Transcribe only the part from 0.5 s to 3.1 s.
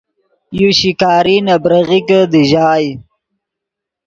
یو شکاری نے بریغیکے دیژائے